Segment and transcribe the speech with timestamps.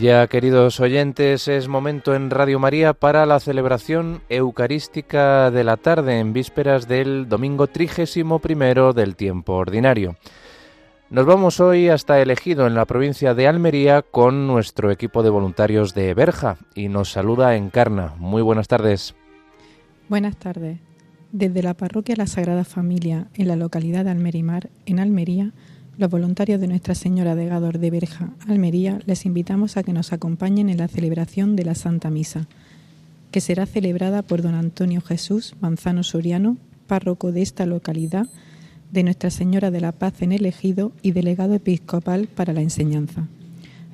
[0.00, 6.20] Ya, queridos oyentes, es momento en Radio María para la celebración eucarística de la tarde
[6.20, 10.16] en vísperas del domingo trigésimo primero del tiempo ordinario.
[11.10, 15.94] Nos vamos hoy hasta Elegido, en la provincia de Almería, con nuestro equipo de voluntarios
[15.94, 18.14] de Berja y nos saluda Encarna.
[18.18, 19.16] Muy buenas tardes.
[20.08, 20.78] Buenas tardes.
[21.32, 25.52] Desde la parroquia La Sagrada Familia, en la localidad de Almerimar, en Almería,
[25.98, 30.12] los voluntarios de Nuestra Señora de Gador de Berja, Almería, les invitamos a que nos
[30.12, 32.46] acompañen en la celebración de la Santa Misa,
[33.32, 38.28] que será celebrada por don Antonio Jesús Manzano Soriano, párroco de esta localidad,
[38.92, 43.26] de Nuestra Señora de la Paz en el Ejido y delegado episcopal para la enseñanza.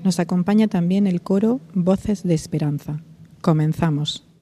[0.04, 3.00] Nos acompaña también el coro Voces de Esperanza.
[3.40, 4.33] Comenzamos.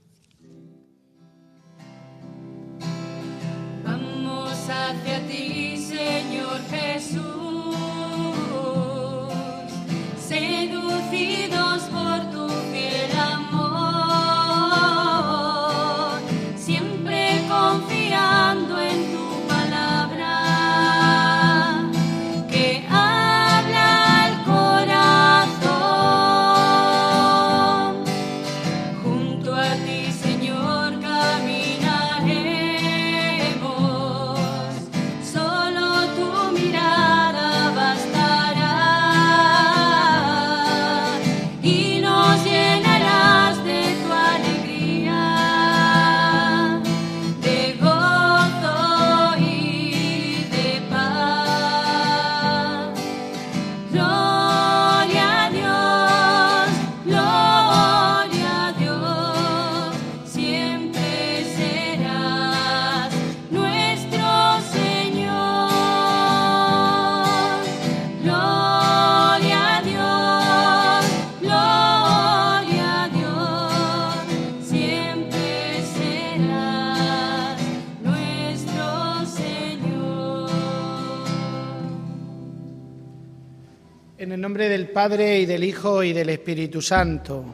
[84.93, 87.45] Padre y del Hijo y del Espíritu Santo.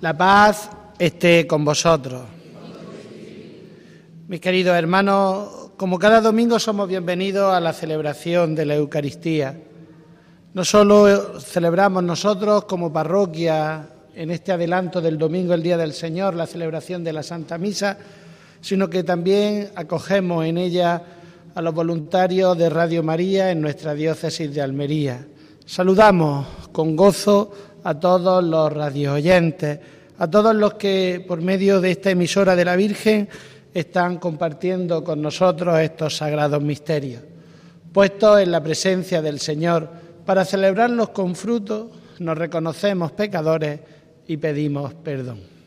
[0.00, 2.22] La paz esté con vosotros.
[4.26, 9.60] Mis queridos hermanos, como cada domingo somos bienvenidos a la celebración de la Eucaristía.
[10.54, 16.34] No solo celebramos nosotros como parroquia en este adelanto del domingo, el Día del Señor,
[16.34, 17.98] la celebración de la Santa Misa,
[18.62, 21.02] sino que también acogemos en ella
[21.54, 25.26] a los voluntarios de Radio María en nuestra diócesis de Almería.
[25.68, 27.52] Saludamos con gozo
[27.84, 29.78] a todos los radioyentes,
[30.16, 33.28] a todos los que por medio de esta emisora de la Virgen
[33.74, 37.22] están compartiendo con nosotros estos sagrados misterios.
[37.92, 39.90] Puestos en la presencia del Señor
[40.24, 43.78] para celebrarlos con fruto, nos reconocemos pecadores
[44.26, 45.57] y pedimos perdón.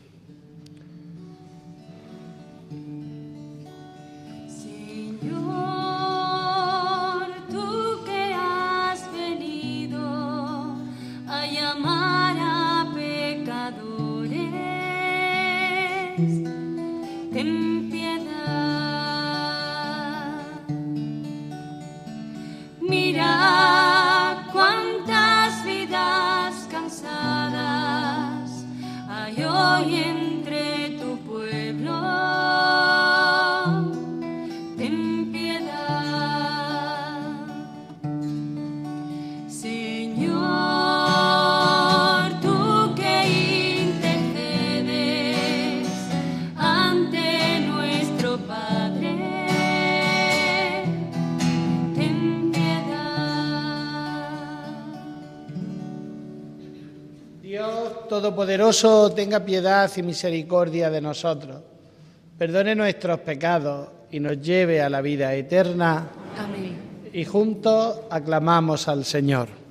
[58.22, 61.60] Todopoderoso tenga piedad y misericordia de nosotros,
[62.38, 66.06] perdone nuestros pecados y nos lleve a la vida eterna.
[66.38, 67.10] Amén.
[67.12, 69.61] Y juntos aclamamos al Señor.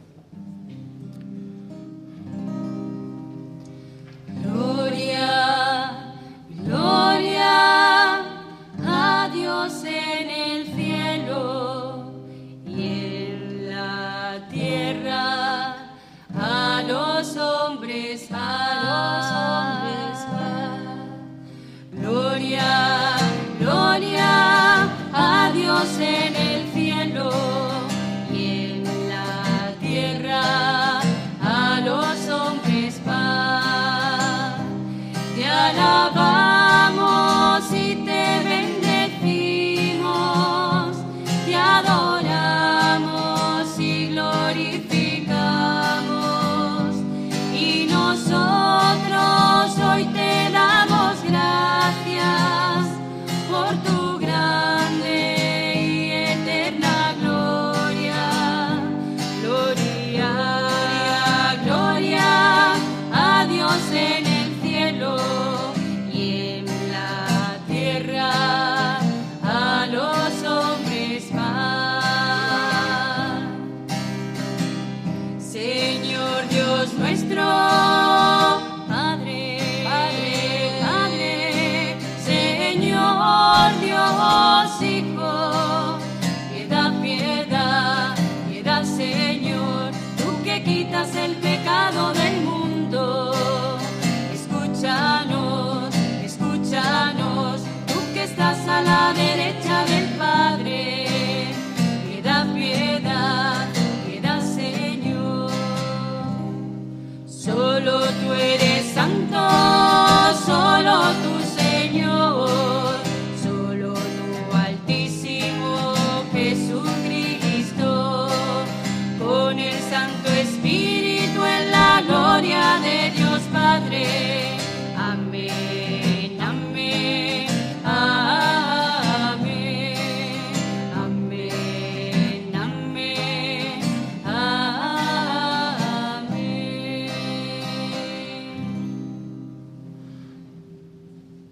[98.84, 99.21] la la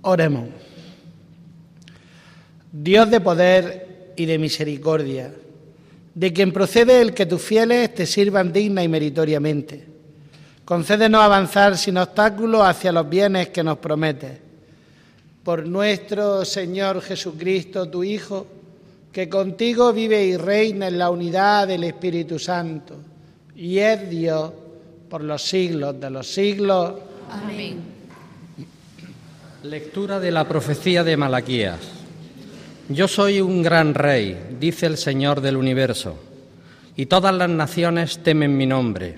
[0.09, 0.50] Oremos.
[2.71, 5.31] Dios de poder y de misericordia,
[6.15, 9.85] de quien procede el que tus fieles te sirvan digna y meritoriamente.
[10.65, 14.39] Concédenos avanzar sin obstáculos hacia los bienes que nos prometes.
[15.44, 18.47] Por nuestro Señor Jesucristo, tu Hijo,
[19.11, 22.95] que contigo vive y reina en la unidad del Espíritu Santo,
[23.56, 24.51] y es Dios
[25.07, 26.95] por los siglos de los siglos.
[27.29, 27.98] Amén.
[29.63, 31.81] Lectura de la profecía de Malaquías.
[32.88, 36.15] Yo soy un gran rey, dice el Señor del universo,
[36.95, 39.17] y todas las naciones temen mi nombre.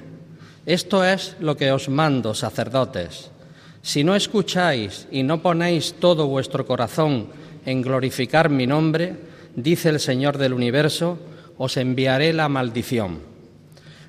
[0.65, 3.29] Esto es lo que os mando, sacerdotes.
[3.83, 7.27] Si no escucháis y no ponéis todo vuestro corazón
[7.67, 9.17] en glorificar mi nombre,
[9.55, 11.19] dice el Señor del universo,
[11.59, 13.19] os enviaré la maldición.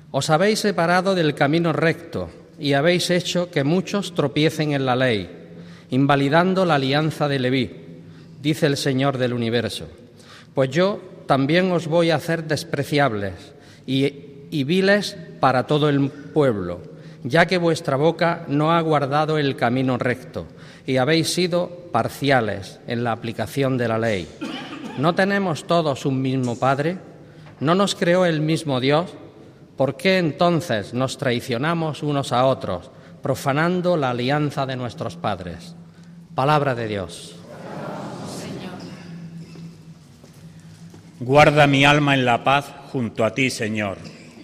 [0.09, 5.42] Os habéis separado del camino recto y habéis hecho que muchos tropiecen en la ley,
[5.93, 7.71] invalidando la alianza de Leví,
[8.41, 9.87] dice el Señor del universo.
[10.55, 13.53] Pues yo también os voy a hacer despreciables
[13.85, 14.11] y,
[14.49, 16.81] y viles para todo el pueblo,
[17.23, 20.47] ya que vuestra boca no ha guardado el camino recto
[20.87, 24.27] y habéis sido parciales en la aplicación de la ley.
[24.97, 26.97] ¿No tenemos todos un mismo Padre?
[27.59, 29.13] ¿No nos creó el mismo Dios?
[29.77, 32.89] ¿Por qué entonces nos traicionamos unos a otros,
[33.21, 35.75] profanando la alianza de nuestros padres?
[36.35, 37.35] Palabra de Dios.
[41.19, 43.97] Guarda mi alma en la paz junto a ti, Señor.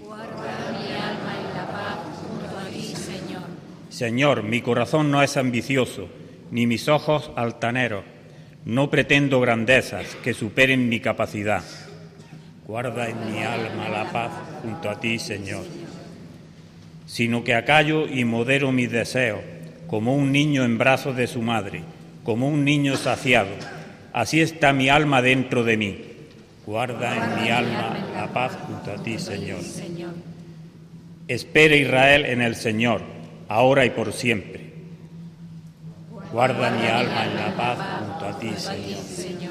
[0.03, 3.41] Guarda mi alma en la paz junto a ti, Señor.
[3.89, 6.07] Señor, mi corazón no es ambicioso,
[6.51, 8.03] ni mis ojos altaneros.
[8.65, 11.63] No pretendo grandezas que superen mi capacidad.
[12.67, 14.31] Guarda en mi alma la paz
[14.61, 15.63] junto a ti, Señor.
[17.07, 19.41] Sino que acallo y modero mis deseos,
[19.89, 21.81] como un niño en brazos de su madre,
[22.23, 23.49] como un niño saciado.
[24.13, 26.01] Así está mi alma dentro de mí.
[26.65, 29.61] Guarda en mi alma la paz junto a ti, Señor.
[31.27, 33.01] Espera Israel en el Señor,
[33.47, 34.69] ahora y por siempre.
[36.31, 39.48] Guarda mi alma en la paz junto a ti, Señor.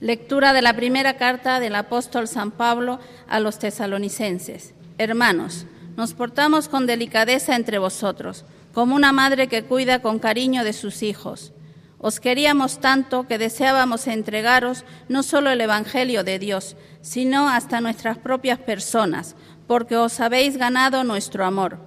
[0.00, 4.72] Lectura de la primera carta del apóstol San Pablo a los tesalonicenses.
[4.96, 10.72] Hermanos, nos portamos con delicadeza entre vosotros, como una madre que cuida con cariño de
[10.72, 11.52] sus hijos.
[11.98, 18.18] Os queríamos tanto que deseábamos entregaros no solo el Evangelio de Dios, sino hasta nuestras
[18.18, 19.34] propias personas,
[19.66, 21.80] porque os habéis ganado nuestro amor.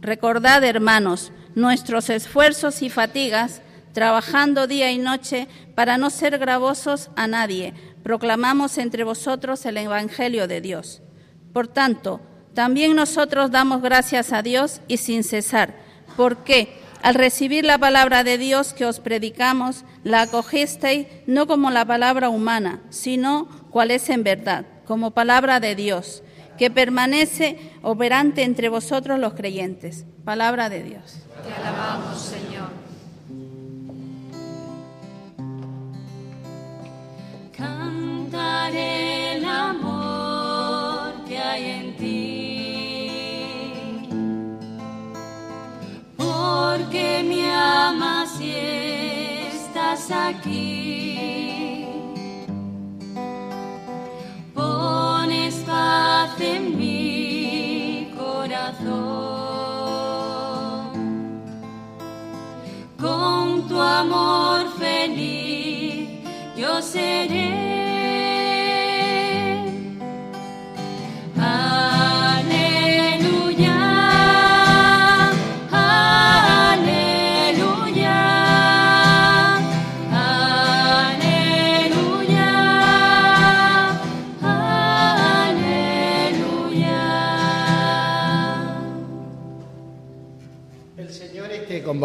[0.00, 3.62] Recordad, hermanos, nuestros esfuerzos y fatigas,
[3.92, 10.48] trabajando día y noche para no ser gravosos a nadie, proclamamos entre vosotros el Evangelio
[10.48, 11.02] de Dios.
[11.52, 12.20] Por tanto,
[12.54, 15.74] también nosotros damos gracias a Dios y sin cesar,
[16.16, 21.84] porque al recibir la palabra de Dios que os predicamos, la acogisteis no como la
[21.84, 26.22] palabra humana, sino cual es en verdad, como palabra de Dios,
[26.58, 30.04] que permanece operante entre vosotros los creyentes.
[30.24, 31.22] Palabra de Dios.
[31.46, 32.77] Te alabamos, Señor.
[38.30, 43.08] Cantaré el amor que hay en ti,
[46.14, 48.50] porque me amas y
[49.50, 51.86] estás aquí.
[54.54, 58.98] Pones paz en mi corazón
[63.00, 66.10] con tu amor feliz
[66.58, 67.67] yo seré.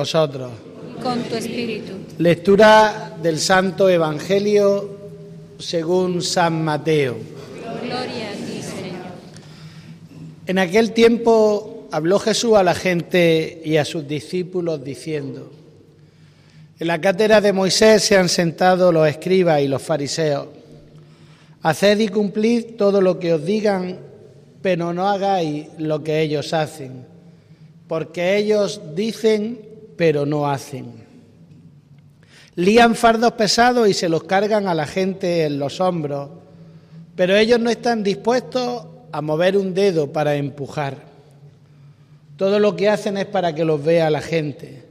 [0.03, 0.51] Vosotros.
[1.01, 1.93] Con tu espíritu.
[2.17, 4.89] Lectura del Santo Evangelio
[5.57, 7.15] según San Mateo.
[7.81, 9.07] Gloria a ti, Señor.
[10.45, 15.53] En aquel tiempo habló Jesús a la gente y a sus discípulos diciendo,
[16.79, 20.48] en la cátedra de Moisés se han sentado los escribas y los fariseos.
[21.62, 24.00] Haced y cumplid todo lo que os digan,
[24.62, 27.05] pero no hagáis lo que ellos hacen,
[27.88, 29.73] porque ellos dicen,
[30.03, 30.91] pero no hacen.
[32.55, 36.29] Lían fardos pesados y se los cargan a la gente en los hombros,
[37.15, 40.98] pero ellos no están dispuestos a mover un dedo para empujar.
[42.36, 44.83] Todo lo que hacen es para que los vea la gente.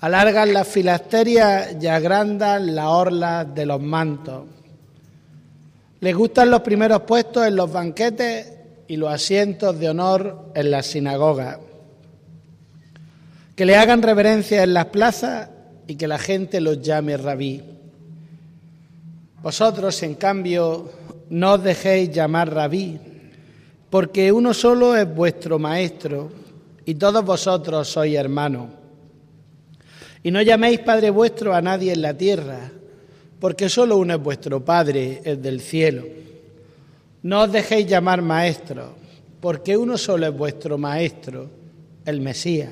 [0.00, 4.44] Alargan las filasterias y agrandan la orla de los mantos.
[6.00, 8.50] Les gustan los primeros puestos en los banquetes
[8.88, 11.58] y los asientos de honor en las sinagogas.
[13.54, 15.48] Que le hagan reverencia en las plazas
[15.86, 17.62] y que la gente los llame rabí.
[19.42, 20.90] Vosotros, en cambio,
[21.30, 22.98] no os dejéis llamar rabí,
[23.90, 26.30] porque uno solo es vuestro maestro
[26.84, 28.68] y todos vosotros sois hermanos.
[30.22, 32.70] Y no llaméis Padre vuestro a nadie en la tierra
[33.42, 36.04] porque solo uno es vuestro Padre, el del cielo.
[37.24, 38.94] No os dejéis llamar maestro,
[39.40, 41.50] porque uno solo es vuestro maestro,
[42.04, 42.70] el Mesías.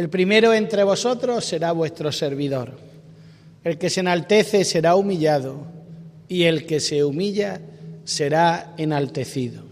[0.00, 2.72] El primero entre vosotros será vuestro servidor.
[3.62, 5.66] El que se enaltece será humillado,
[6.26, 7.60] y el que se humilla
[8.04, 9.62] será enaltecido.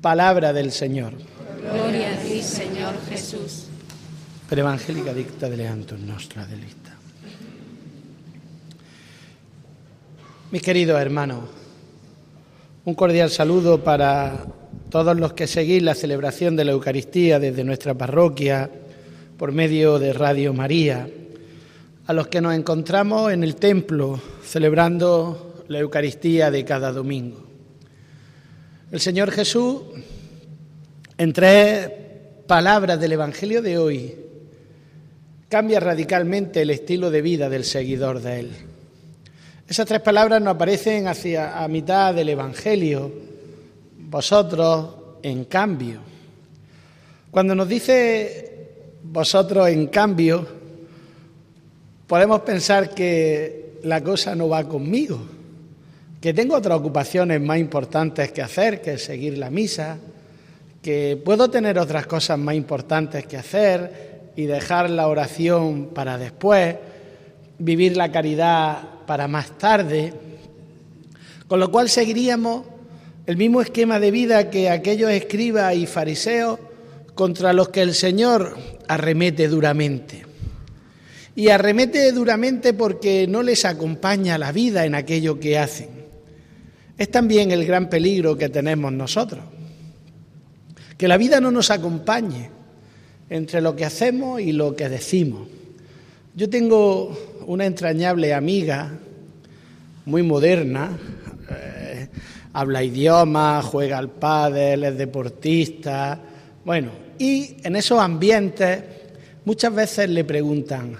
[0.00, 1.12] Palabra del Señor.
[1.60, 3.66] Gloria a ti, Señor Jesús.
[4.48, 6.96] Per evangelica dicta de Leantum nostra delita.
[10.50, 11.40] Mis queridos hermanos,
[12.86, 14.46] un cordial saludo para
[14.88, 18.70] todos los que seguís la celebración de la Eucaristía desde nuestra parroquia
[19.36, 21.08] por medio de Radio María,
[22.06, 27.44] a los que nos encontramos en el templo celebrando la Eucaristía de cada domingo.
[28.90, 29.82] El Señor Jesús,
[31.18, 31.90] en tres
[32.46, 34.14] palabras del Evangelio de hoy,
[35.50, 38.50] cambia radicalmente el estilo de vida del seguidor de Él.
[39.68, 43.12] Esas tres palabras nos aparecen hacia a mitad del Evangelio.
[43.98, 46.00] Vosotros, en cambio.
[47.30, 48.55] Cuando nos dice
[49.12, 50.46] vosotros, en cambio,
[52.06, 55.20] podemos pensar que la cosa no va conmigo,
[56.20, 59.98] que tengo otras ocupaciones más importantes que hacer, que seguir la misa,
[60.82, 66.76] que puedo tener otras cosas más importantes que hacer y dejar la oración para después,
[67.58, 70.12] vivir la caridad para más tarde,
[71.48, 72.64] con lo cual seguiríamos
[73.26, 76.58] el mismo esquema de vida que aquellos escribas y fariseos
[77.16, 78.56] contra los que el Señor
[78.86, 80.24] arremete duramente.
[81.34, 85.88] Y arremete duramente porque no les acompaña la vida en aquello que hacen.
[86.98, 89.42] Es también el gran peligro que tenemos nosotros.
[90.98, 92.50] Que la vida no nos acompañe
[93.30, 95.48] entre lo que hacemos y lo que decimos.
[96.34, 98.92] Yo tengo una entrañable amiga,
[100.04, 100.98] muy moderna,
[101.50, 102.08] eh,
[102.52, 106.20] habla idioma, juega al pádel, es deportista,
[106.62, 108.82] bueno, y en esos ambientes
[109.44, 110.96] muchas veces le preguntan,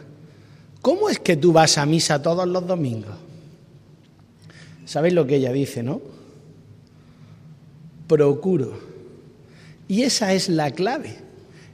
[0.83, 3.15] ¿cómo es que tú vas a misa todos los domingos?
[4.85, 6.01] ¿Sabéis lo que ella dice, no?
[8.07, 8.79] Procuro.
[9.89, 11.17] Y esa es la clave.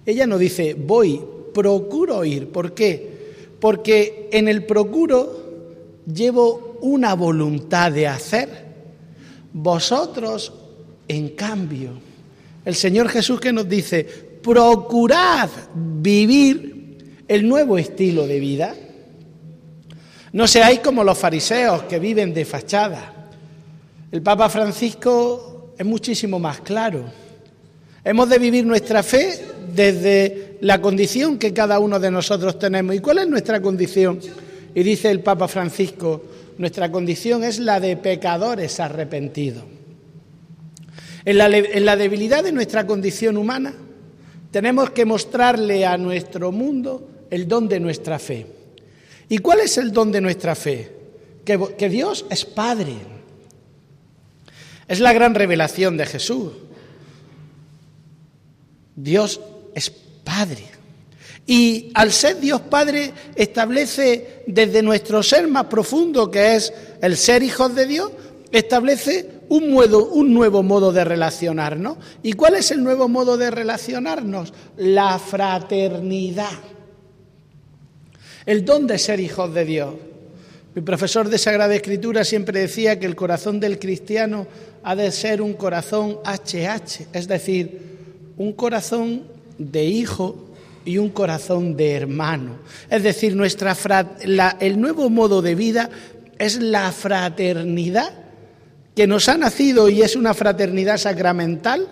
[0.07, 1.21] Ella no dice, voy,
[1.53, 2.49] procuro ir.
[2.49, 3.13] ¿Por qué?
[3.63, 8.49] porque en el procuro llevo una voluntad de hacer.
[9.53, 10.53] Vosotros,
[11.07, 11.91] en cambio,
[12.65, 18.75] el Señor Jesús que nos dice, procurad vivir el nuevo estilo de vida.
[20.33, 23.31] No seáis como los fariseos que viven de fachada.
[24.11, 27.05] El Papa Francisco es muchísimo más claro.
[28.05, 29.41] Hemos de vivir nuestra fe
[29.75, 32.95] desde la condición que cada uno de nosotros tenemos.
[32.95, 34.19] ¿Y cuál es nuestra condición?
[34.75, 36.23] Y dice el Papa Francisco,
[36.59, 39.65] nuestra condición es la de pecadores arrepentidos.
[41.25, 43.75] En la, en la debilidad de nuestra condición humana
[44.53, 48.47] tenemos que mostrarle a nuestro mundo el don de nuestra fe.
[49.29, 50.93] ¿Y cuál es el don de nuestra fe?
[51.43, 52.95] Que, Dios es Padre.
[54.87, 56.53] Es la gran revelación de Jesús.
[58.95, 59.41] Dios
[59.75, 60.65] es Padre.
[61.47, 67.43] Y al ser Dios Padre establece desde nuestro ser más profundo, que es el ser
[67.43, 68.13] hijos de Dios,
[68.53, 71.99] establece un, nuevo modo de relacionarnos.
[72.23, 74.53] ¿Y cuál es el nuevo modo de relacionarnos?
[74.79, 76.59] La fraternidad.
[78.47, 79.95] El don de ser hijos de Dios.
[80.75, 84.47] Mi profesor de Sagrada Escritura siempre decía que el corazón del cristiano
[84.83, 89.25] ha de ser un corazón HH, es decir, un corazón
[89.59, 90.47] de hijo
[90.87, 92.57] y un corazón de hermano.
[92.89, 93.77] Es decir, nuestra
[94.61, 95.91] el nuevo modo de vida
[96.39, 98.22] es la fraternidad
[98.95, 101.89] que nos ha nacido y es una fraternidad sacramental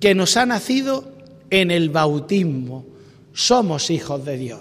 [0.00, 1.12] que nos ha nacido
[1.50, 2.84] en el bautismo.
[3.32, 4.60] Somos hijos de Dios.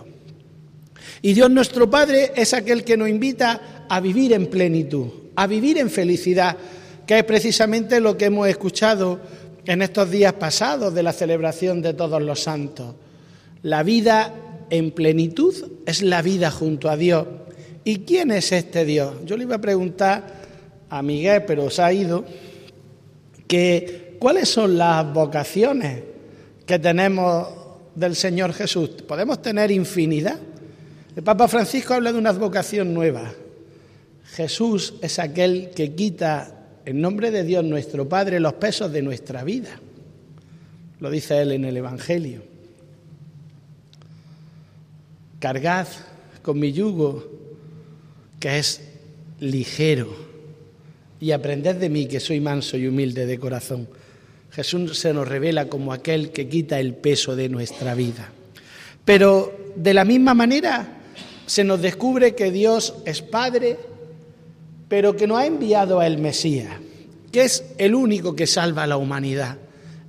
[1.21, 5.77] Y Dios nuestro Padre es aquel que nos invita a vivir en plenitud, a vivir
[5.77, 6.55] en felicidad,
[7.05, 9.19] que es precisamente lo que hemos escuchado
[9.65, 12.95] en estos días pasados de la celebración de todos los santos.
[13.63, 14.33] La vida
[14.69, 15.53] en plenitud
[15.85, 17.25] es la vida junto a Dios.
[17.83, 19.15] ¿Y quién es este Dios?
[19.25, 20.36] Yo le iba a preguntar
[20.89, 21.01] a
[21.45, 22.25] pero se ha ido,
[23.47, 26.03] que cuáles son las vocaciones
[26.65, 27.47] que tenemos
[27.95, 28.89] del Señor Jesús.
[29.07, 30.39] Podemos tener infinidad.
[31.15, 33.33] El Papa Francisco habla de una vocación nueva.
[34.25, 36.53] Jesús es aquel que quita
[36.85, 39.79] en nombre de Dios nuestro Padre los pesos de nuestra vida.
[40.99, 42.43] Lo dice él en el Evangelio.
[45.39, 45.87] Cargad
[46.41, 47.25] con mi yugo,
[48.39, 48.81] que es
[49.39, 50.26] ligero,
[51.19, 53.87] y aprended de mí, que soy manso y humilde de corazón.
[54.51, 58.31] Jesús se nos revela como aquel que quita el peso de nuestra vida.
[59.03, 60.97] Pero de la misma manera
[61.45, 63.77] se nos descubre que Dios es Padre,
[64.87, 66.75] pero que no ha enviado al Mesías,
[67.31, 69.57] que es el único que salva a la humanidad.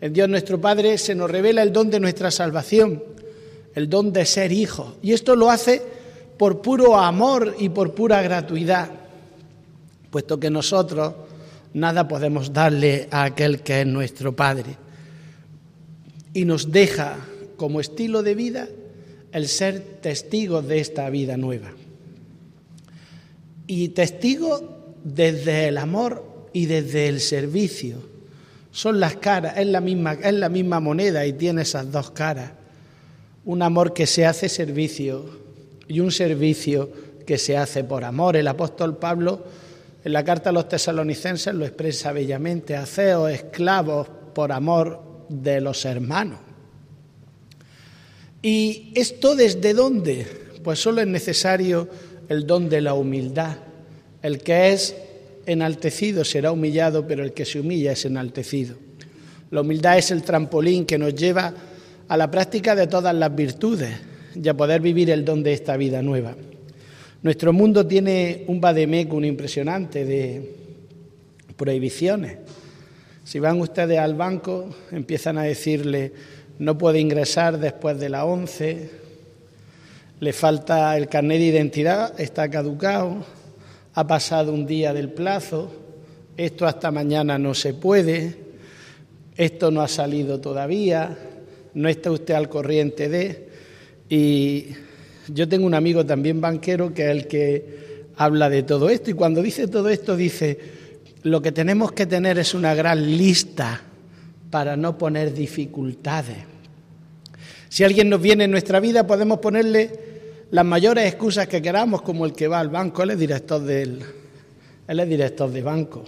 [0.00, 3.02] En Dios nuestro Padre se nos revela el don de nuestra salvación,
[3.74, 4.94] el don de ser hijos.
[5.02, 5.82] Y esto lo hace
[6.36, 8.90] por puro amor y por pura gratuidad,
[10.10, 11.14] puesto que nosotros
[11.74, 14.76] nada podemos darle a aquel que es nuestro Padre.
[16.34, 17.16] Y nos deja
[17.56, 18.68] como estilo de vida
[19.32, 21.70] el ser testigos de esta vida nueva.
[23.66, 24.62] Y testigos
[25.04, 27.96] desde el amor y desde el servicio.
[28.70, 32.52] Son las caras, es la misma, es la misma moneda y tiene esas dos caras.
[33.44, 35.24] Un amor que se hace servicio
[35.86, 36.90] y un servicio
[37.26, 38.36] que se hace por amor.
[38.36, 39.44] El apóstol Pablo
[40.04, 45.84] en la carta a los tesalonicenses lo expresa bellamente, haceos esclavos por amor de los
[45.84, 46.40] hermanos.
[48.40, 50.26] ¿Y esto desde dónde?
[50.62, 51.88] Pues solo es necesario
[52.28, 53.56] el don de la humildad.
[54.22, 54.94] El que es
[55.46, 58.76] enaltecido será humillado, pero el que se humilla es enaltecido.
[59.50, 61.52] La humildad es el trampolín que nos lleva
[62.06, 63.90] a la práctica de todas las virtudes
[64.34, 66.36] y a poder vivir el don de esta vida nueva.
[67.20, 70.54] Nuestro mundo tiene un vademecum impresionante de
[71.56, 72.38] prohibiciones.
[73.24, 76.12] Si van ustedes al banco, empiezan a decirle,
[76.60, 78.90] no puede ingresar después de la 11,
[80.20, 83.24] le falta el carnet de identidad, está caducado,
[83.94, 85.72] ha pasado un día del plazo,
[86.36, 88.36] esto hasta mañana no se puede,
[89.36, 91.18] esto no ha salido todavía,
[91.74, 93.48] no está usted al corriente de...
[94.08, 94.68] Y
[95.28, 99.14] yo tengo un amigo también banquero que es el que habla de todo esto y
[99.14, 100.58] cuando dice todo esto dice,
[101.22, 103.82] lo que tenemos que tener es una gran lista
[104.50, 106.38] para no poner dificultades.
[107.68, 110.08] Si alguien nos viene en nuestra vida podemos ponerle
[110.50, 114.02] las mayores excusas que queramos, como el que va al banco, él es director del,
[114.88, 116.04] él es director de banco.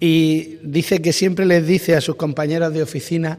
[0.00, 3.38] Y dice que siempre les dice a sus compañeros de oficina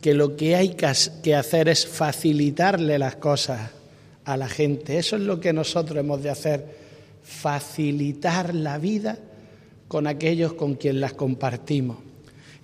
[0.00, 0.76] que lo que hay
[1.22, 3.81] que hacer es facilitarle las cosas
[4.24, 4.98] a la gente.
[4.98, 6.66] Eso es lo que nosotros hemos de hacer,
[7.22, 9.18] facilitar la vida
[9.88, 11.98] con aquellos con quien las compartimos.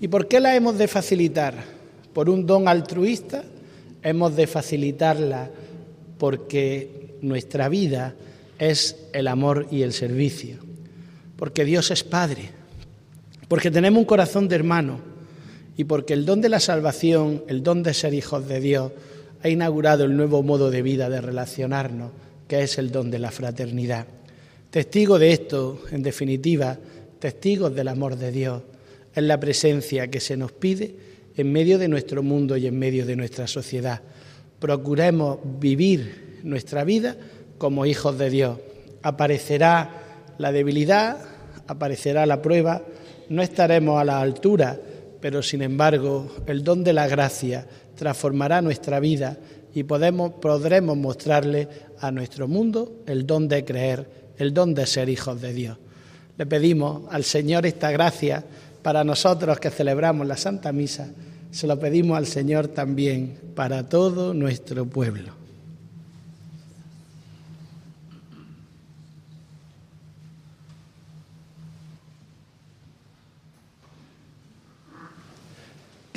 [0.00, 1.54] ¿Y por qué la hemos de facilitar?
[2.12, 3.44] ¿Por un don altruista?
[4.02, 5.50] Hemos de facilitarla
[6.18, 8.14] porque nuestra vida
[8.58, 10.56] es el amor y el servicio,
[11.36, 12.50] porque Dios es Padre,
[13.48, 15.00] porque tenemos un corazón de hermano
[15.76, 18.92] y porque el don de la salvación, el don de ser hijos de Dios,
[19.42, 22.10] ha inaugurado el nuevo modo de vida de relacionarnos,
[22.46, 24.06] que es el don de la fraternidad.
[24.70, 26.78] Testigo de esto, en definitiva,
[27.18, 28.62] testigos del amor de Dios,
[29.14, 30.94] es la presencia que se nos pide
[31.36, 34.02] en medio de nuestro mundo y en medio de nuestra sociedad.
[34.58, 37.16] Procuremos vivir nuestra vida
[37.58, 38.58] como hijos de Dios.
[39.02, 41.18] Aparecerá la debilidad,
[41.66, 42.82] aparecerá la prueba,
[43.28, 44.80] no estaremos a la altura,
[45.20, 49.36] pero sin embargo el don de la gracia transformará nuestra vida
[49.74, 51.68] y podremos mostrarle
[52.00, 55.78] a nuestro mundo el don de creer, el don de ser hijos de Dios.
[56.36, 58.44] Le pedimos al Señor esta gracia
[58.82, 61.08] para nosotros que celebramos la Santa Misa,
[61.50, 65.37] se lo pedimos al Señor también para todo nuestro pueblo.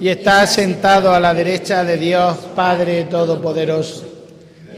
[0.00, 4.04] y está sentado a la derecha de Dios Padre Todopoderoso.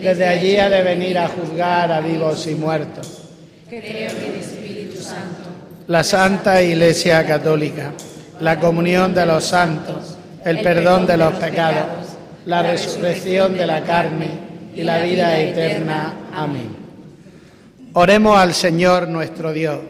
[0.01, 3.23] Desde allí ha de venir a juzgar a vivos y muertos.
[3.69, 5.49] Creo en el Espíritu Santo,
[5.89, 7.93] La Santa Iglesia Católica,
[8.41, 14.29] la comunión de los santos, el perdón de los pecados, la resurrección de la carne
[14.75, 16.15] y la vida eterna.
[16.33, 16.77] Amén.
[17.95, 19.81] Oremos al Señor nuestro Dios.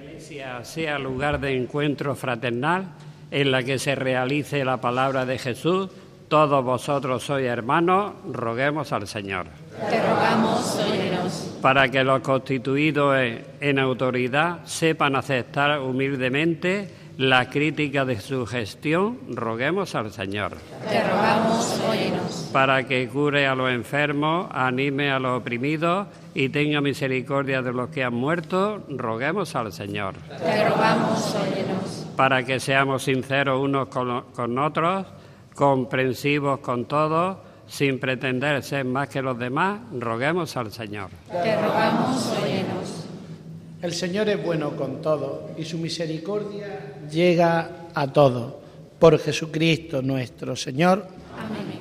[0.00, 2.86] iglesia sea lugar de encuentro fraternal
[3.34, 5.88] en la que se realice la palabra de Jesús.
[6.28, 9.46] Todos vosotros sois hermanos, roguemos al Señor.
[9.90, 11.58] te rogamos, óyenos.
[11.60, 19.18] Para que los constituidos en, en autoridad sepan aceptar humildemente la crítica de su gestión,
[19.30, 20.56] roguemos al Señor.
[20.88, 22.50] Te rogamos, óyenos.
[22.52, 27.90] Para que cure a los enfermos, anime a los oprimidos y tenga misericordia de los
[27.90, 30.14] que han muerto, roguemos al Señor.
[30.26, 32.06] Te rogamos, óyenos.
[32.16, 35.06] para que seamos sinceros unos con, con otros,
[35.54, 41.10] comprensivos con todos, sin pretender ser más que los demás, roguemos al Señor.
[41.30, 43.04] Te rogamos, óyenos.
[43.80, 48.54] El Señor es bueno con todos y su misericordia llega a todos.
[48.98, 51.06] Por Jesucristo nuestro Señor.
[51.38, 51.74] Amén.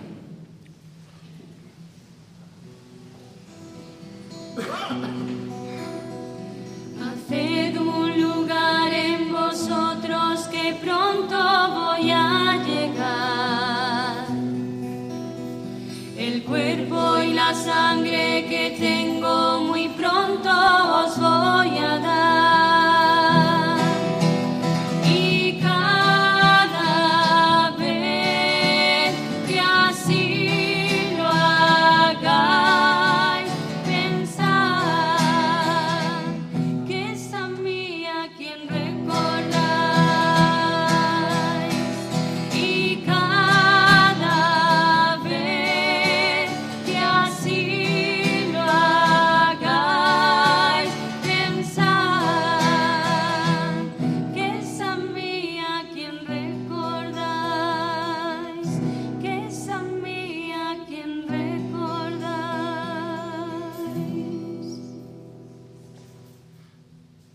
[7.00, 11.38] Haced un lugar en vosotros que pronto
[11.74, 14.26] voy a llegar.
[16.18, 22.63] El cuerpo y la sangre que tengo muy pronto os voy a dar.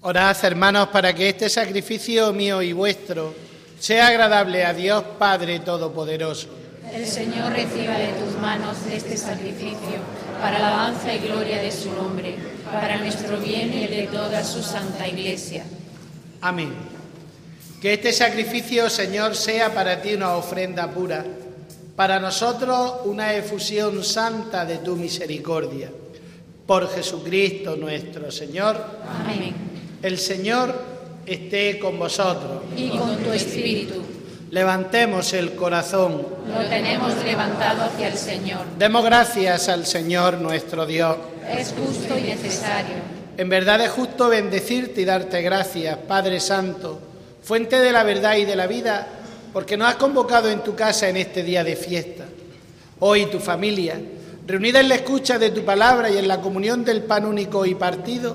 [0.09, 3.35] Orad, hermanos, para que este sacrificio mío y vuestro
[3.79, 6.49] sea agradable a Dios Padre Todopoderoso.
[6.90, 9.99] El Señor reciba de tus manos este sacrificio
[10.40, 12.37] para alabanza y gloria de su nombre,
[12.73, 15.64] para nuestro bien y el de toda su santa iglesia.
[16.40, 16.73] Amén.
[17.83, 21.23] Que este sacrificio, Señor, sea para ti una ofrenda pura,
[21.97, 25.90] para nosotros una efusión santa de tu misericordia.
[26.66, 28.83] Por Jesucristo nuestro Señor.
[29.07, 29.68] Amén.
[30.02, 30.74] El Señor
[31.26, 32.62] esté con vosotros.
[32.76, 34.02] Y con tu espíritu
[34.50, 36.26] Levantemos el corazón.
[36.46, 38.61] lo tenemos levantado hacia el Señor.
[38.78, 41.16] Demos gracias al Señor nuestro Dios.
[41.46, 42.96] Es justo y necesario.
[43.37, 46.98] En verdad es justo bendecirte y darte gracias, Padre Santo,
[47.42, 49.06] fuente de la verdad y de la vida,
[49.52, 52.24] porque nos has convocado en tu casa en este día de fiesta.
[53.00, 54.00] Hoy tu familia,
[54.46, 57.74] reunida en la escucha de tu palabra y en la comunión del pan único y
[57.74, 58.34] partido,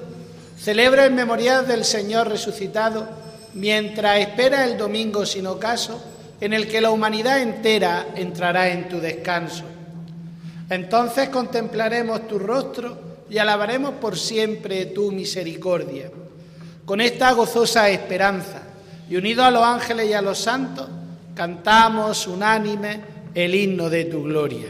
[0.64, 3.06] celebra el memorial del Señor resucitado
[3.54, 6.02] mientras espera el domingo sin ocaso
[6.40, 9.66] en el que la humanidad entera entrará en tu descanso.
[10.70, 12.98] Entonces contemplaremos tu rostro
[13.30, 16.10] y alabaremos por siempre tu misericordia.
[16.86, 18.62] Con esta gozosa esperanza
[19.10, 20.88] y unidos a los ángeles y a los santos,
[21.36, 23.02] cantamos unánime
[23.36, 24.70] el himno de tu gloria.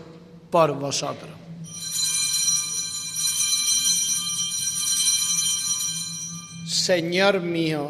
[0.51, 1.31] por vosotros.
[6.65, 7.89] Señor mío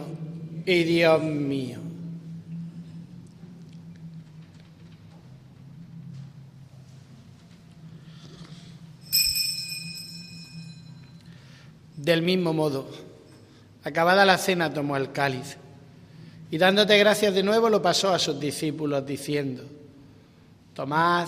[0.66, 1.80] y Dios mío.
[11.98, 12.88] Del mismo modo,
[13.84, 15.58] Acabada la cena tomó el cáliz
[16.52, 19.64] y dándote gracias de nuevo lo pasó a sus discípulos diciendo,
[20.76, 21.28] tomad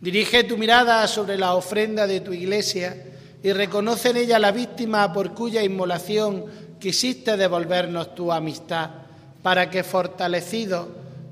[0.00, 2.96] Dirige tu mirada sobre la ofrenda de tu iglesia
[3.42, 6.46] y reconoce en ella la víctima por cuya inmolación
[6.78, 8.90] quisiste devolvernos tu amistad,
[9.42, 10.88] para que fortalecido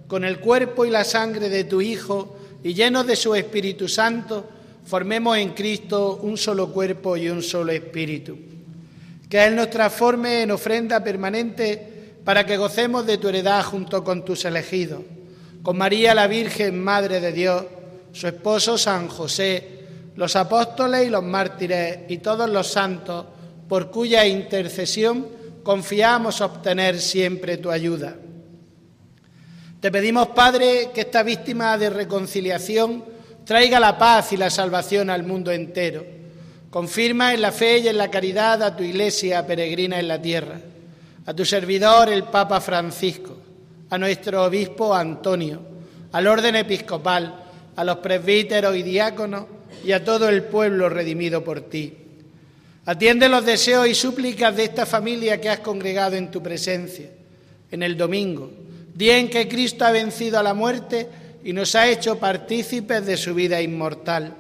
[0.07, 4.46] con el cuerpo y la sangre de tu Hijo y llenos de su Espíritu Santo,
[4.85, 8.37] formemos en Cristo un solo cuerpo y un solo espíritu.
[9.31, 14.24] Que Él nos transforme en ofrenda permanente para que gocemos de tu heredad junto con
[14.24, 15.00] tus elegidos,
[15.62, 17.64] con María la Virgen, Madre de Dios,
[18.12, 19.79] su esposo San José,
[20.16, 23.25] los apóstoles y los mártires y todos los santos,
[23.68, 25.27] por cuya intercesión
[25.62, 28.16] confiamos obtener siempre tu ayuda.
[29.81, 33.05] Te pedimos, Padre, que esta víctima de reconciliación
[33.44, 36.05] traiga la paz y la salvación al mundo entero.
[36.68, 40.61] Confirma en la fe y en la caridad a tu iglesia peregrina en la tierra,
[41.25, 43.38] a tu servidor el Papa Francisco,
[43.88, 45.62] a nuestro obispo Antonio,
[46.12, 47.44] al orden episcopal,
[47.79, 49.45] a los presbíteros y diáconos
[49.85, 51.95] y a todo el pueblo redimido por ti.
[52.87, 57.09] Atiende los deseos y súplicas de esta familia que has congregado en tu presencia,
[57.71, 58.51] en el domingo,
[58.93, 61.09] día en que Cristo ha vencido a la muerte
[61.45, 64.35] y nos ha hecho partícipes de su vida inmortal.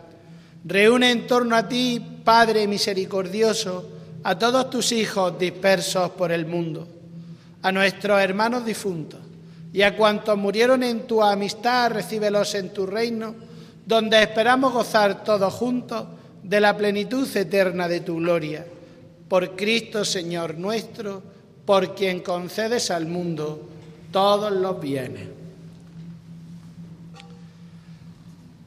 [0.64, 3.88] Reúne en torno a ti, Padre misericordioso,
[4.24, 6.88] a todos tus hijos dispersos por el mundo,
[7.62, 9.27] a nuestros hermanos difuntos
[9.72, 13.34] y a cuantos murieron en tu amistad, recíbelos en tu reino,
[13.84, 16.04] donde esperamos gozar todos juntos
[16.42, 18.64] de la plenitud eterna de tu gloria.
[19.28, 21.22] Por Cristo, Señor nuestro,
[21.64, 23.68] por quien concedes al mundo
[24.10, 25.28] todos los bienes.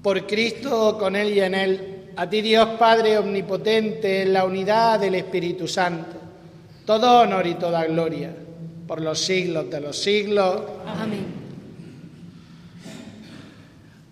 [0.03, 4.99] Por Cristo, con Él y en Él, a ti Dios Padre Omnipotente, en la unidad
[4.99, 6.17] del Espíritu Santo,
[6.85, 8.33] todo honor y toda gloria,
[8.91, 10.63] por los siglos de los siglos.
[10.85, 11.25] Amén.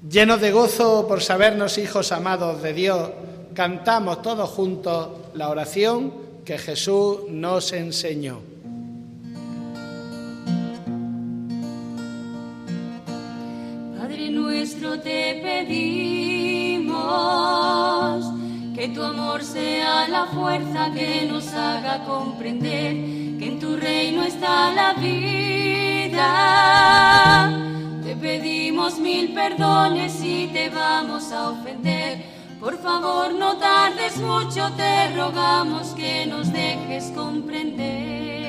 [0.09, 3.09] Llenos de gozo por sabernos hijos amados de Dios,
[3.53, 6.13] cantamos todos juntos la oración
[6.45, 8.39] que Jesús nos enseñó.
[13.97, 16.89] Padre nuestro te pedimos
[18.79, 22.93] que tu amor sea la fuerza que nos haga comprender
[23.37, 26.21] que en tu reino está la vida.
[28.01, 32.23] Te pedimos mil perdones si te vamos a ofender.
[32.57, 38.48] Por favor, no tardes mucho, te rogamos que nos dejes comprender.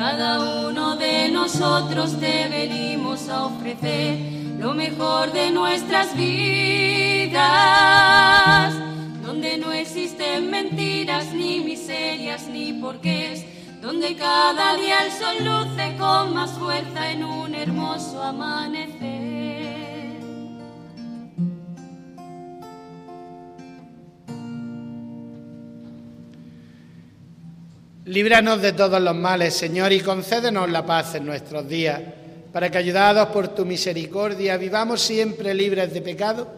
[0.00, 4.18] Cada uno de nosotros te venimos a ofrecer
[4.58, 7.44] lo mejor de nuestras vidas.
[9.22, 13.44] Donde no existen mentiras, ni miserias, ni porqués.
[13.82, 19.19] Donde cada día el sol luce con más fuerza en un hermoso amanecer.
[28.10, 32.00] Líbranos de todos los males, Señor, y concédenos la paz en nuestros días,
[32.52, 36.48] para que, ayudados por tu misericordia, vivamos siempre libres de pecado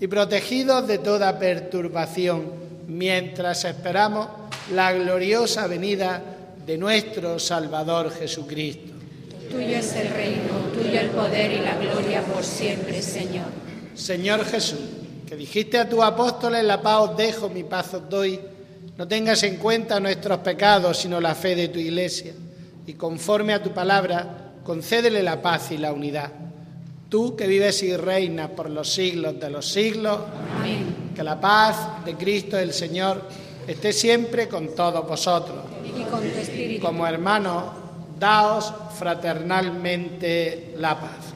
[0.00, 2.44] y protegidos de toda perturbación,
[2.86, 4.28] mientras esperamos
[4.72, 6.22] la gloriosa venida
[6.64, 8.92] de nuestro Salvador Jesucristo.
[9.50, 13.46] Tuyo es el reino, tuyo el poder y la gloria por siempre, Señor.
[13.96, 14.78] Señor Jesús,
[15.28, 18.38] que dijiste a tus apóstoles, la paz os dejo, mi paz os doy,
[19.00, 22.34] no tengas en cuenta nuestros pecados, sino la fe de tu iglesia,
[22.86, 26.30] y conforme a tu palabra, concédele la paz y la unidad.
[27.08, 30.18] Tú que vives y reinas por los siglos de los siglos,
[30.54, 31.12] Amén.
[31.16, 33.22] que la paz de Cristo el Señor
[33.66, 35.60] esté siempre con todos vosotros.
[35.82, 36.84] Y con tu espíritu.
[36.84, 37.72] Como hermanos,
[38.18, 41.29] daos fraternalmente la paz.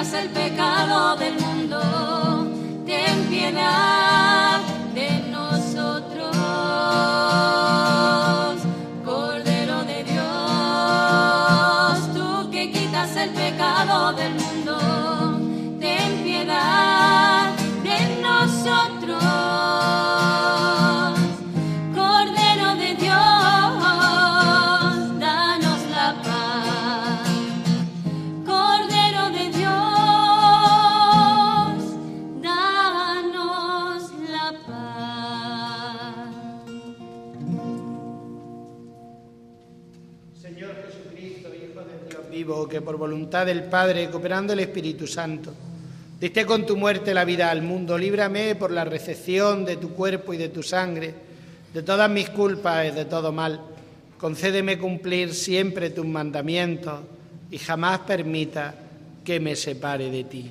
[0.00, 2.48] El pecado del mundo,
[2.86, 4.19] ten piedad
[42.90, 45.54] por voluntad del Padre, cooperando el Espíritu Santo,
[46.18, 50.34] diste con tu muerte la vida al mundo, líbrame por la recepción de tu cuerpo
[50.34, 51.14] y de tu sangre,
[51.72, 53.60] de todas mis culpas y de todo mal.
[54.18, 56.98] Concédeme cumplir siempre tus mandamientos
[57.52, 58.74] y jamás permita
[59.24, 60.50] que me separe de ti.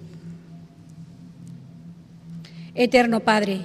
[2.73, 3.59] Eterno Padre,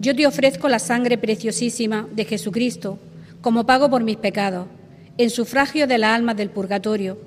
[0.00, 2.98] yo te ofrezco la sangre preciosísima de Jesucristo
[3.42, 4.66] como pago por mis pecados,
[5.18, 7.18] en sufragio de la alma del purgatorio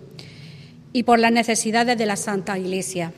[0.94, 3.14] y por las necesidades de la Santa Iglesia.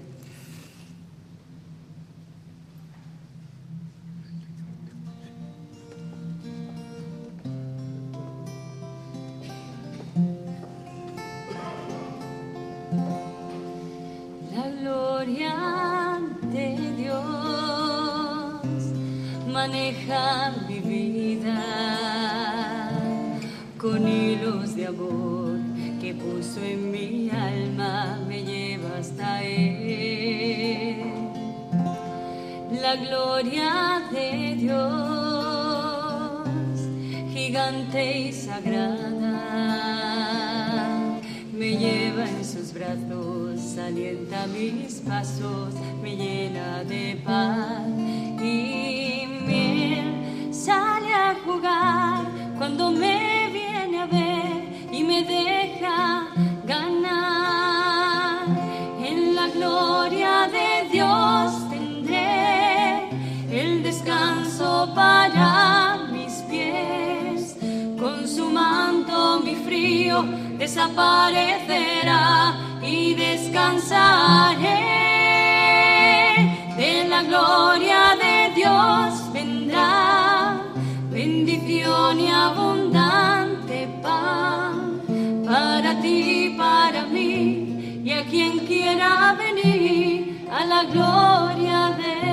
[89.34, 92.33] Venir a la gloria de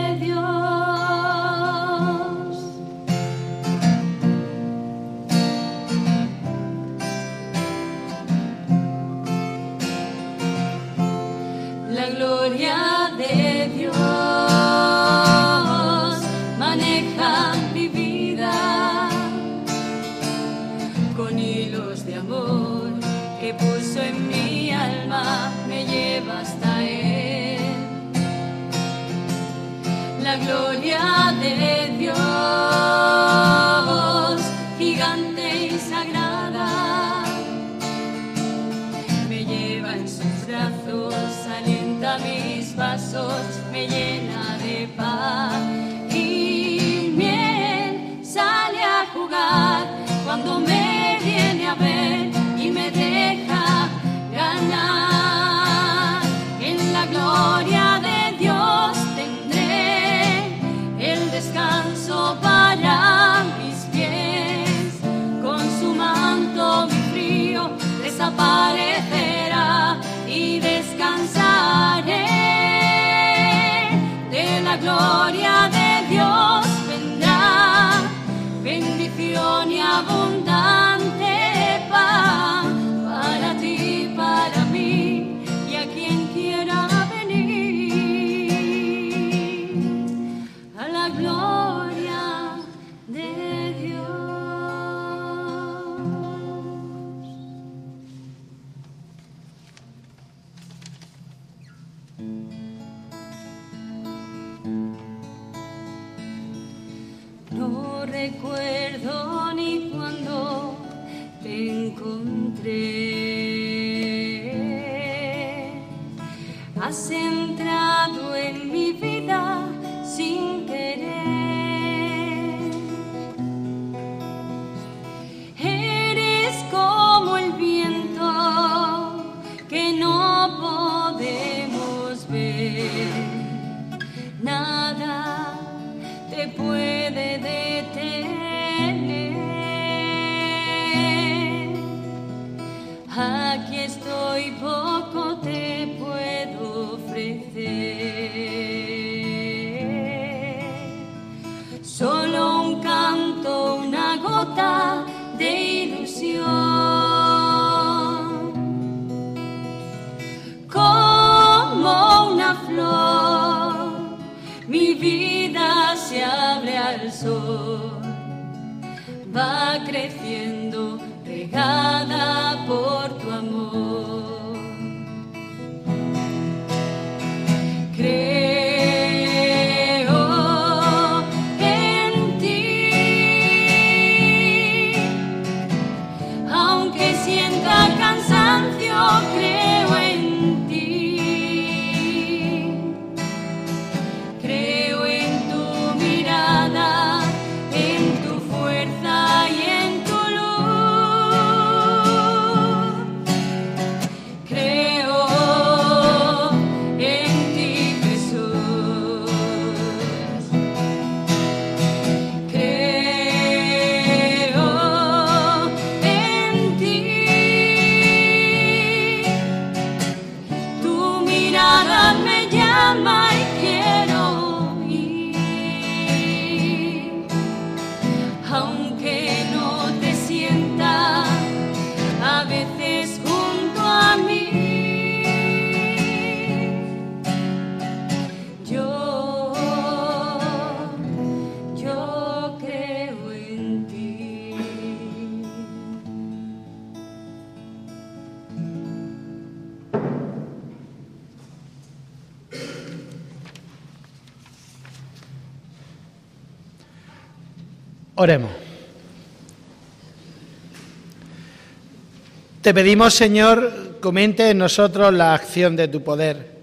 [262.63, 266.59] Te pedimos, Señor, comente en nosotros la acción de tu poder,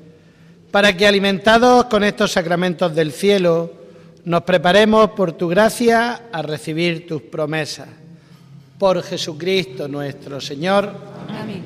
[0.70, 3.74] para que alimentados con estos sacramentos del cielo,
[4.24, 7.88] nos preparemos por tu gracia a recibir tus promesas.
[8.78, 10.92] Por Jesucristo nuestro Señor.
[11.30, 11.64] Amén.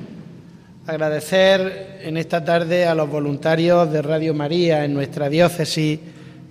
[0.88, 6.00] Agradecer en esta tarde a los voluntarios de Radio María en nuestra diócesis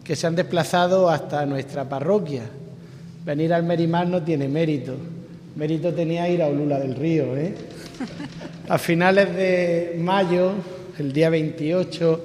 [0.04, 2.42] que se han desplazado hasta nuestra parroquia.
[3.24, 4.96] Venir al Merimar no tiene mérito.
[5.56, 7.36] Mérito tenía ir a Olula del Río.
[7.36, 7.52] ¿eh?
[8.68, 10.52] A finales de mayo,
[10.98, 12.24] el día 28,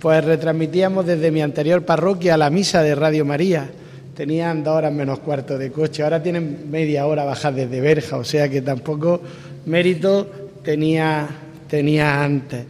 [0.00, 3.70] pues retransmitíamos desde mi anterior parroquia la misa de Radio María.
[4.14, 8.24] Tenían dos horas menos cuarto de coche, ahora tienen media hora bajar desde Berja, o
[8.24, 9.20] sea que tampoco
[9.66, 10.28] mérito
[10.64, 11.28] tenía,
[11.68, 12.64] tenía antes.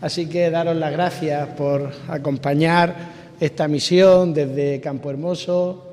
[0.00, 2.94] Así que daros las gracias por acompañar
[3.40, 5.88] esta misión desde Campo Hermoso,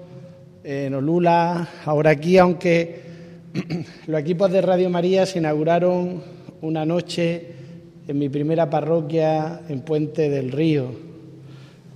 [0.64, 3.09] en Olula, ahora aquí, aunque
[4.08, 6.22] los equipos de Radio María se inauguraron
[6.62, 7.48] una noche
[8.08, 10.92] en mi primera parroquia en Puente del Río.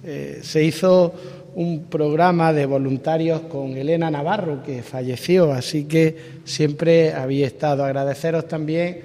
[0.04, 1.14] Eh, se hizo
[1.56, 7.86] un programa de voluntarios con Elena Navarro, que falleció, así que siempre había estado.
[7.86, 9.02] Agradeceros también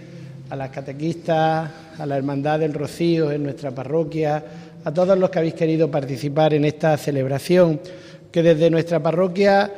[0.49, 4.43] a las catequistas, a la Hermandad del Rocío en nuestra parroquia,
[4.85, 7.81] a todos los que habéis querido participar en esta celebración,
[8.33, 9.71] que desde nuestra parroquia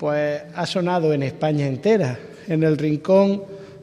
[0.00, 3.42] pues ha sonado en España entera, en el rincón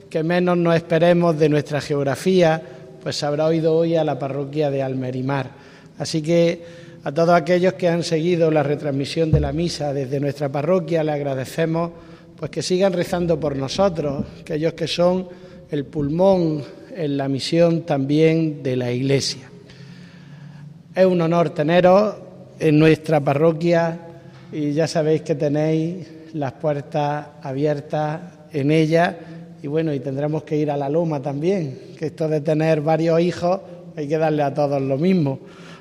[0.10, 2.60] que menos nos esperemos de nuestra geografía,
[3.04, 5.52] pues se habrá oído hoy a la parroquia de Almerimar.
[6.00, 6.64] Así que
[7.04, 11.12] a todos aquellos que han seguido la retransmisión de la misa desde nuestra parroquia le
[11.12, 11.92] agradecemos
[12.36, 15.28] pues que sigan rezando por nosotros, aquellos que son
[15.70, 16.64] el pulmón
[16.96, 19.52] en la misión también de la Iglesia.
[20.96, 22.16] Es un honor teneros
[22.60, 24.07] en nuestra parroquia
[24.52, 28.22] y ya sabéis que tenéis las puertas abiertas
[28.54, 29.18] en ella.
[29.62, 33.20] Y bueno, y tendremos que ir a la loma también, que esto de tener varios
[33.20, 33.60] hijos
[33.96, 35.40] hay que darle a todos lo mismo,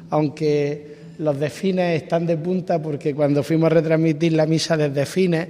[0.08, 5.04] aunque los de Fines están de punta porque cuando fuimos a retransmitir la misa desde
[5.04, 5.48] Fines,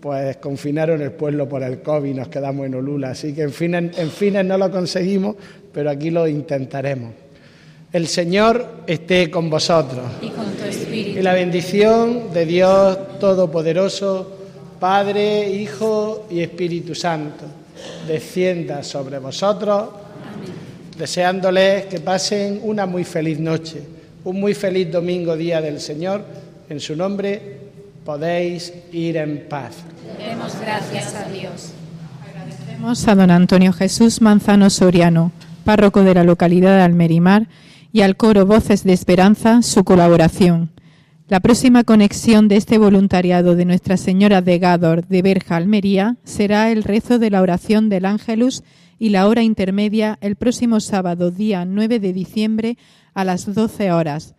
[0.00, 3.52] pues confinaron el pueblo por el COVID y nos quedamos en Olula, así que en
[3.52, 5.36] Fines, en Fines no lo conseguimos,
[5.72, 7.12] pero aquí lo intentaremos.
[7.90, 10.04] El Señor esté con vosotros.
[10.20, 11.18] Y con tu espíritu.
[11.20, 14.30] Y la bendición de Dios Todopoderoso,
[14.78, 17.46] Padre, Hijo y Espíritu Santo,
[18.06, 19.88] descienda sobre vosotros,
[20.98, 23.82] deseándoles que pasen una muy feliz noche,
[24.24, 26.22] un muy feliz domingo, día del Señor.
[26.68, 27.40] En su nombre
[28.04, 29.76] podéis ir en paz.
[30.18, 31.70] Demos gracias a Dios.
[32.22, 35.32] Agradecemos a don Antonio Jesús Manzano Soriano,
[35.64, 37.46] párroco de la localidad de Almerimar,
[37.92, 40.70] y al coro Voces de Esperanza su colaboración.
[41.28, 46.70] La próxima conexión de este voluntariado de Nuestra Señora de Gádor de Berja, Almería, será
[46.70, 48.62] el rezo de la oración del Ángelus
[48.98, 52.78] y la hora intermedia el próximo sábado, día 9 de diciembre,
[53.14, 54.34] a las 12 horas.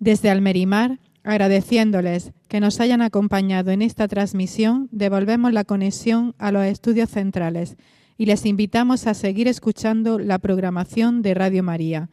[0.00, 6.64] Desde Almerimar, agradeciéndoles que nos hayan acompañado en esta transmisión, devolvemos la conexión a los
[6.64, 7.76] estudios centrales
[8.16, 12.10] y les invitamos a seguir escuchando la programación de Radio María.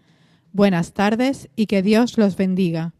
[0.56, 2.94] Buenas tardes y que Dios los bendiga.